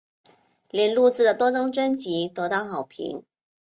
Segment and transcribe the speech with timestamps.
[0.71, 3.23] 莲录制的多张专辑得到好评。